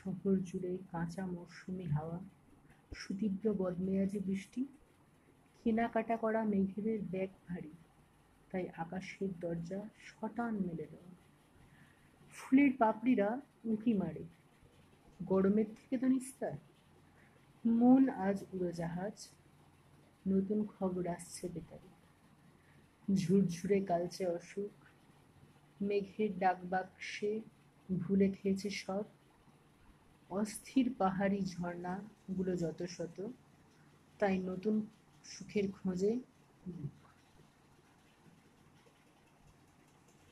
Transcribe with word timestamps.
শহর 0.00 0.36
জুড়ে 0.38 0.78
কাঁচা 0.92 1.26
মরশুমি 1.26 1.84
হাওয়া, 1.84 2.20
সুতীব্র 2.94 3.54
বদমেয়াজি 3.54 4.18
বৃষ্টি, 4.18 4.66
কেনাকাটা 5.64 6.16
করা 6.16 6.44
মেঘেদের 6.44 6.98
ব্যাগ 7.02 7.28
ভারী, 7.48 7.70
তাই 8.50 8.68
আকাশের 8.76 9.28
দরজা 9.40 9.88
শটান 9.98 10.54
মেলে 10.54 10.86
দেওয়া। 10.86 11.12
ফুলের 12.30 12.72
পাপড়িরা 12.78 13.40
উঁকি 13.64 13.94
মারে, 13.94 14.24
গরমের 15.26 15.66
থেকে 15.66 15.98
তো 15.98 16.06
নিস্তার। 16.06 16.52
মন 17.64 18.08
আজ 18.08 18.44
উড়োজাহাজ, 18.52 19.28
নতুন 20.28 20.66
খবর 20.66 21.06
আসছে 21.06 21.48
বেতারে। 21.48 21.90
ঝুরঝুরে 23.14 23.80
কালচে 23.80 24.26
অসুখ, 24.26 24.70
মেঘের 25.80 26.38
ডাকবাক্সে 26.38 27.40
ভুলে 28.00 28.28
খেয়েছে 28.28 28.70
সব। 28.70 29.04
অস্থির 30.30 30.86
পাহাড়ি 30.98 31.40
ঝর্ণাগুলো 31.52 32.52
যত 32.56 32.80
শত 32.88 33.16
তাই 34.20 34.34
নতুন 34.48 34.74
সুখের 35.24 35.66
খোঁজে 35.72 36.12